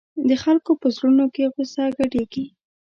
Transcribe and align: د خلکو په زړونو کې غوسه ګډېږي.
د 0.27 0.31
خلکو 0.43 0.71
په 0.81 0.87
زړونو 0.95 1.25
کې 1.33 1.51
غوسه 1.53 1.83
ګډېږي. 1.97 2.45